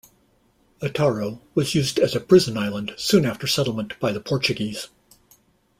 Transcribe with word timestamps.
Atauro 0.81 1.41
was 1.53 1.75
used 1.75 1.99
as 1.99 2.15
a 2.15 2.19
prison 2.19 2.57
island 2.57 2.95
soon 2.97 3.23
after 3.23 3.45
settlement 3.45 3.99
by 3.99 4.11
the 4.11 4.19
Portuguese. 4.19 4.87